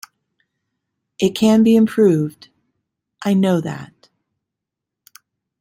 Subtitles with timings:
[1.19, 2.49] It can be improved;
[3.23, 4.09] I know that.